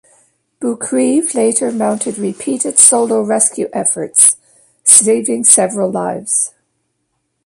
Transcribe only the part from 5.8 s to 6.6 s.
lives.